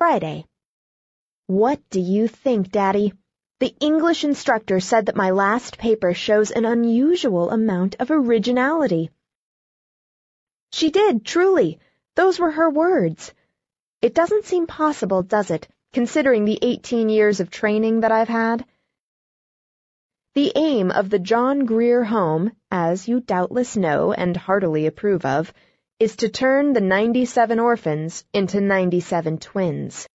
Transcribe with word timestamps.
Friday. 0.00 0.46
What 1.46 1.78
do 1.90 2.00
you 2.00 2.26
think, 2.26 2.70
Daddy? 2.70 3.12
The 3.58 3.74
English 3.80 4.24
instructor 4.24 4.80
said 4.80 5.04
that 5.04 5.14
my 5.14 5.28
last 5.28 5.76
paper 5.76 6.14
shows 6.14 6.50
an 6.50 6.64
unusual 6.64 7.50
amount 7.50 7.96
of 7.98 8.10
originality. 8.10 9.10
She 10.72 10.90
did, 10.90 11.26
truly. 11.26 11.80
Those 12.16 12.38
were 12.38 12.50
her 12.50 12.70
words. 12.70 13.34
It 14.00 14.14
doesn't 14.14 14.46
seem 14.46 14.66
possible, 14.66 15.22
does 15.22 15.50
it, 15.50 15.68
considering 15.92 16.46
the 16.46 16.58
18 16.62 17.10
years 17.10 17.40
of 17.40 17.50
training 17.50 18.00
that 18.00 18.10
I've 18.10 18.28
had? 18.28 18.64
The 20.32 20.50
aim 20.56 20.90
of 20.90 21.10
the 21.10 21.18
John 21.18 21.66
Grier 21.66 22.04
Home, 22.04 22.52
as 22.70 23.06
you 23.06 23.20
doubtless 23.20 23.76
know 23.76 24.14
and 24.14 24.34
heartily 24.34 24.86
approve 24.86 25.26
of, 25.26 25.52
is 26.00 26.16
to 26.16 26.30
turn 26.30 26.72
the 26.72 26.80
97 26.80 27.60
orphans 27.60 28.24
into 28.32 28.58
97 28.58 29.36
twins. 29.36 30.08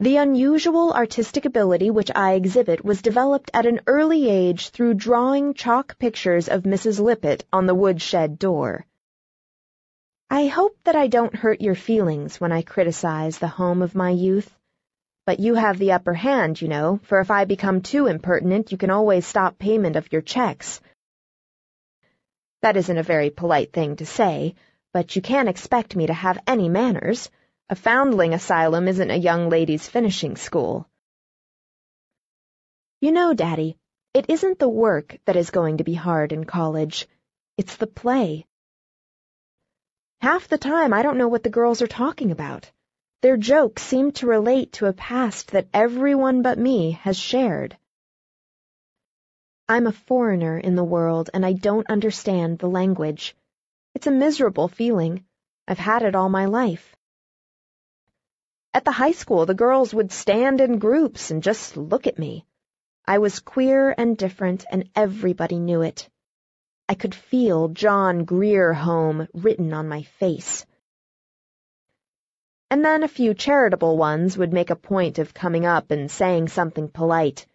The 0.00 0.16
unusual 0.16 0.94
artistic 0.94 1.44
ability 1.44 1.90
which 1.90 2.10
I 2.14 2.32
exhibit 2.32 2.82
was 2.82 3.02
developed 3.02 3.50
at 3.52 3.66
an 3.66 3.82
early 3.86 4.30
age 4.30 4.70
through 4.70 4.94
drawing 4.94 5.52
chalk 5.52 5.98
pictures 5.98 6.48
of 6.48 6.62
Mrs. 6.62 7.00
Lippett 7.00 7.44
on 7.52 7.66
the 7.66 7.74
woodshed 7.74 8.38
door. 8.38 8.86
I 10.30 10.46
hope 10.46 10.78
that 10.84 10.96
I 10.96 11.08
don't 11.08 11.36
hurt 11.36 11.60
your 11.60 11.74
feelings 11.74 12.40
when 12.40 12.52
I 12.52 12.62
criticize 12.62 13.38
the 13.38 13.46
home 13.46 13.82
of 13.82 13.94
my 13.94 14.08
youth. 14.08 14.56
But 15.26 15.38
you 15.38 15.54
have 15.54 15.78
the 15.78 15.92
upper 15.92 16.14
hand, 16.14 16.62
you 16.62 16.68
know, 16.68 16.98
for 17.02 17.20
if 17.20 17.30
I 17.30 17.44
become 17.44 17.82
too 17.82 18.06
impertinent, 18.06 18.72
you 18.72 18.78
can 18.78 18.90
always 18.90 19.26
stop 19.26 19.58
payment 19.58 19.96
of 19.96 20.10
your 20.10 20.22
checks. 20.22 20.80
That 22.66 22.76
isn't 22.76 22.98
a 22.98 23.04
very 23.04 23.30
polite 23.30 23.72
thing 23.72 23.94
to 23.94 24.04
say, 24.04 24.56
but 24.92 25.14
you 25.14 25.22
can't 25.22 25.48
expect 25.48 25.94
me 25.94 26.08
to 26.08 26.12
have 26.12 26.42
any 26.48 26.68
manners. 26.68 27.30
A 27.70 27.76
foundling 27.76 28.34
asylum 28.34 28.88
isn't 28.88 29.12
a 29.12 29.24
young 29.28 29.48
ladies' 29.48 29.88
finishing 29.88 30.34
school. 30.34 30.88
You 33.00 33.12
know, 33.12 33.34
Daddy, 33.34 33.78
it 34.14 34.28
isn't 34.28 34.58
the 34.58 34.68
work 34.68 35.16
that 35.26 35.36
is 35.36 35.50
going 35.50 35.76
to 35.76 35.84
be 35.84 35.94
hard 35.94 36.32
in 36.32 36.42
college. 36.42 37.06
It's 37.56 37.76
the 37.76 37.86
play. 37.86 38.46
Half 40.20 40.48
the 40.48 40.58
time 40.58 40.92
I 40.92 41.02
don't 41.02 41.18
know 41.18 41.28
what 41.28 41.44
the 41.44 41.56
girls 41.58 41.82
are 41.82 41.86
talking 41.86 42.32
about. 42.32 42.68
Their 43.22 43.36
jokes 43.36 43.84
seem 43.84 44.10
to 44.14 44.26
relate 44.26 44.72
to 44.72 44.86
a 44.86 44.92
past 44.92 45.52
that 45.52 45.68
everyone 45.72 46.42
but 46.42 46.58
me 46.58 46.98
has 47.02 47.16
shared. 47.16 47.78
I'm 49.68 49.88
a 49.88 49.92
foreigner 49.92 50.56
in 50.56 50.76
the 50.76 50.84
world 50.84 51.28
and 51.34 51.44
I 51.44 51.52
don't 51.52 51.90
understand 51.90 52.60
the 52.60 52.68
language. 52.68 53.34
It's 53.96 54.06
a 54.06 54.12
miserable 54.12 54.68
feeling. 54.68 55.24
I've 55.66 55.78
had 55.78 56.02
it 56.02 56.14
all 56.14 56.28
my 56.28 56.44
life. 56.44 56.94
At 58.72 58.84
the 58.84 58.92
high 58.92 59.12
school, 59.12 59.44
the 59.44 59.54
girls 59.54 59.92
would 59.92 60.12
stand 60.12 60.60
in 60.60 60.78
groups 60.78 61.32
and 61.32 61.42
just 61.42 61.76
look 61.76 62.06
at 62.06 62.18
me. 62.18 62.46
I 63.08 63.18
was 63.18 63.40
queer 63.40 63.92
and 63.98 64.16
different, 64.16 64.64
and 64.70 64.88
everybody 64.94 65.58
knew 65.58 65.82
it. 65.82 66.08
I 66.88 66.94
could 66.94 67.14
feel 67.14 67.66
John 67.66 68.24
Grier 68.24 68.72
Home 68.72 69.26
written 69.34 69.72
on 69.72 69.88
my 69.88 70.02
face. 70.02 70.64
And 72.70 72.84
then 72.84 73.02
a 73.02 73.08
few 73.08 73.34
charitable 73.34 73.96
ones 73.96 74.38
would 74.38 74.52
make 74.52 74.70
a 74.70 74.76
point 74.76 75.18
of 75.18 75.34
coming 75.34 75.66
up 75.66 75.90
and 75.90 76.08
saying 76.08 76.48
something 76.48 76.88
polite. 76.88 77.46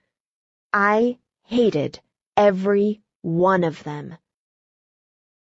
I 0.73 1.19
hated 1.51 1.99
every 2.37 3.01
one 3.21 3.65
of 3.65 3.83
them. 3.83 4.17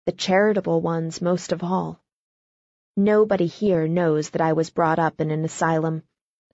The 0.07 0.13
charitable 0.13 0.81
ones 0.81 1.21
most 1.21 1.51
of 1.51 1.65
all. 1.65 2.01
Nobody 2.97 3.47
here 3.47 3.89
knows 3.89 4.31
that 4.31 4.41
I 4.41 4.53
was 4.53 4.71
brought 4.71 5.01
up 5.01 5.21
in 5.21 5.33
an 5.33 5.45
asylum. 5.45 6.05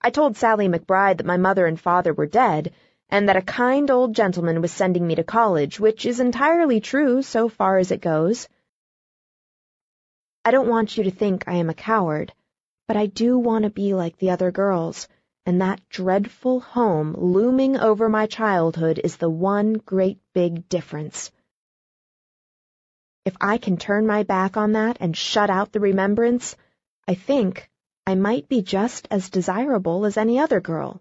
I 0.00 0.08
told 0.08 0.38
Sally 0.38 0.68
McBride 0.68 1.18
that 1.18 1.26
my 1.26 1.36
mother 1.36 1.66
and 1.66 1.78
father 1.78 2.14
were 2.14 2.26
dead, 2.26 2.72
and 3.10 3.28
that 3.28 3.36
a 3.36 3.42
kind 3.42 3.90
old 3.90 4.14
gentleman 4.14 4.62
was 4.62 4.72
sending 4.72 5.06
me 5.06 5.16
to 5.16 5.22
college, 5.24 5.78
which 5.78 6.06
is 6.06 6.18
entirely 6.18 6.80
true 6.80 7.20
so 7.20 7.50
far 7.50 7.76
as 7.76 7.90
it 7.90 8.00
goes. 8.00 8.48
I 10.46 10.50
don't 10.50 10.68
want 10.70 10.96
you 10.96 11.04
to 11.04 11.10
think 11.10 11.44
I 11.46 11.56
am 11.56 11.68
a 11.68 11.74
coward 11.74 12.32
but 12.92 12.96
I 12.96 13.06
do 13.06 13.38
want 13.38 13.64
to 13.64 13.70
be 13.70 13.94
like 13.94 14.18
the 14.18 14.30
other 14.30 14.50
girls, 14.50 15.08
and 15.44 15.60
that 15.60 15.80
dreadful 15.88 16.60
home 16.60 17.14
looming 17.18 17.76
over 17.76 18.08
my 18.08 18.26
childhood 18.26 19.00
is 19.02 19.16
the 19.16 19.30
one 19.30 19.74
great 19.74 20.18
big 20.32 20.68
difference. 20.68 21.30
If 23.24 23.36
I 23.40 23.58
can 23.58 23.76
turn 23.76 24.06
my 24.06 24.22
back 24.22 24.56
on 24.56 24.72
that 24.72 24.96
and 25.00 25.16
shut 25.16 25.50
out 25.50 25.72
the 25.72 25.80
remembrance, 25.80 26.56
I 27.06 27.14
think 27.14 27.70
I 28.06 28.14
might 28.14 28.48
be 28.48 28.62
just 28.62 29.06
as 29.10 29.30
desirable 29.30 30.04
as 30.06 30.16
any 30.16 30.38
other 30.38 30.60
girl. 30.60 31.00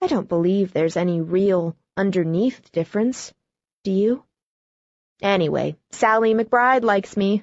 I 0.00 0.06
don't 0.06 0.28
believe 0.28 0.72
there's 0.72 0.96
any 0.96 1.20
real, 1.20 1.76
underneath 1.96 2.70
difference. 2.72 3.32
Do 3.84 3.90
you? 3.90 4.24
Anyway, 5.22 5.76
Sally 5.90 6.34
McBride 6.34 6.82
likes 6.82 7.16
me. 7.16 7.42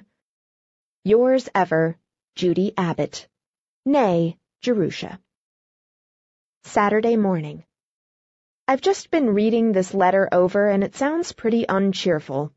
Yours 1.04 1.48
ever, 1.54 1.98
Judy 2.36 2.72
Abbott. 2.76 3.28
Née, 3.86 4.36
Jerusha. 4.62 5.18
Saturday 6.62 7.16
morning. 7.16 7.64
I've 8.68 8.80
just 8.80 9.10
been 9.10 9.34
reading 9.34 9.72
this 9.72 9.92
letter 9.92 10.28
over 10.30 10.68
and 10.68 10.84
it 10.84 10.94
sounds 10.94 11.32
pretty 11.32 11.64
uncheerful. 11.68 12.52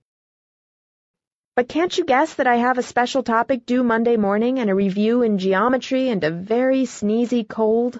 But 1.55 1.67
can't 1.67 1.97
you 1.97 2.05
guess 2.05 2.35
that 2.35 2.45
I 2.45 2.57
have 2.57 2.77
a 2.77 2.83
special 2.83 3.23
topic 3.23 3.65
due 3.65 3.83
Monday 3.83 4.17
morning 4.17 4.59
and 4.59 4.69
a 4.69 4.75
review 4.75 5.23
in 5.23 5.39
geometry 5.39 6.09
and 6.09 6.23
a 6.23 6.29
very 6.29 6.83
sneezy 6.83 7.43
cold? 7.47 7.99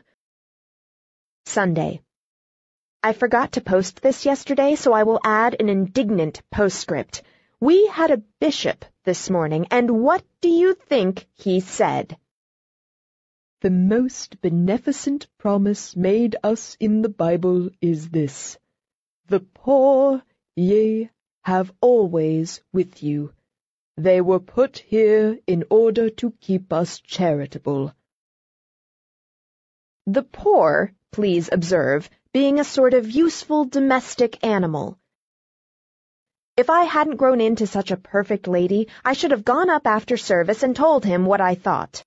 Sunday. 1.47 2.01
I 3.01 3.13
forgot 3.13 3.53
to 3.53 3.61
post 3.61 4.03
this 4.03 4.23
yesterday, 4.23 4.75
so 4.75 4.93
I 4.93 5.01
will 5.01 5.19
add 5.23 5.55
an 5.59 5.67
indignant 5.67 6.43
postscript. 6.51 7.23
We 7.59 7.87
had 7.87 8.11
a 8.11 8.21
bishop 8.39 8.85
this 9.03 9.31
morning, 9.31 9.65
and 9.71 10.03
what 10.03 10.23
do 10.41 10.49
you 10.49 10.75
think 10.75 11.25
he 11.33 11.59
said? 11.59 12.19
The 13.65 13.71
most 13.71 14.41
beneficent 14.41 15.25
promise 15.39 15.95
made 15.95 16.35
us 16.43 16.77
in 16.79 17.01
the 17.01 17.09
Bible 17.09 17.71
is 17.81 18.09
this 18.09 18.59
The 19.25 19.39
poor 19.39 20.21
ye 20.55 21.09
have 21.41 21.73
always 21.81 22.61
with 22.71 23.01
you. 23.01 23.33
They 23.97 24.21
were 24.21 24.39
put 24.39 24.77
here 24.77 25.39
in 25.47 25.63
order 25.71 26.11
to 26.11 26.29
keep 26.39 26.71
us 26.71 26.99
charitable. 26.99 27.95
The 30.05 30.21
poor, 30.21 30.93
please 31.11 31.49
observe, 31.51 32.07
being 32.33 32.59
a 32.59 32.63
sort 32.63 32.93
of 32.93 33.09
useful 33.09 33.65
domestic 33.65 34.45
animal. 34.45 34.99
If 36.55 36.69
I 36.69 36.83
hadn't 36.83 37.17
grown 37.17 37.41
into 37.41 37.65
such 37.65 37.89
a 37.89 37.97
perfect 37.97 38.47
lady, 38.47 38.89
I 39.03 39.13
should 39.13 39.31
have 39.31 39.43
gone 39.43 39.71
up 39.71 39.87
after 39.87 40.17
service 40.17 40.61
and 40.61 40.75
told 40.75 41.03
him 41.03 41.25
what 41.25 41.41
I 41.41 41.55
thought. 41.55 42.05